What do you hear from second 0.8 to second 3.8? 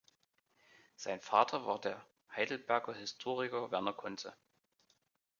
Sein Vater war der Heidelberger Historiker